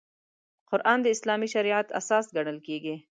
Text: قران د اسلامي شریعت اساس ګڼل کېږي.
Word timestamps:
قران 0.69 0.99
د 1.03 1.07
اسلامي 1.15 1.47
شریعت 1.55 1.87
اساس 1.99 2.25
ګڼل 2.35 2.57
کېږي. 2.67 2.95